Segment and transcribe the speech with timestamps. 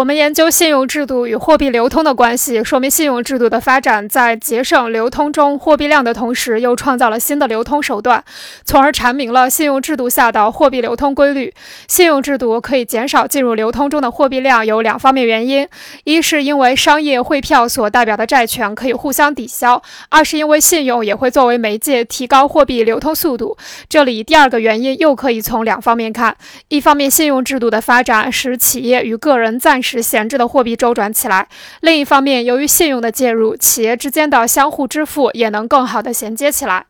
[0.00, 8.24] 我们研究信用制度与货币流通的关系，说明信用制度的发展在节省流通中货币量的同时，又创造了新的流通手段，
[8.64, 11.52] 从而阐明了信用制度下的货币流通规律。
[11.86, 15.68] 信用制度可以减少进入流通中的货币量，有两方面原因：
[16.04, 23.54] 一是因为商业汇票所代表的债权可以互相抵消；二是因为信用也会作为媒介提高货币流通速度。
[23.86, 26.34] 这里第二个原因又可以从两方面看：
[26.68, 31.46] 一方面，信用制度的发展使企业与个人暂时使闲置的货币周转起来；
[31.80, 36.86] 另一方面，由于信用的介入，企业之间的相互支付也能更好的衔接起来。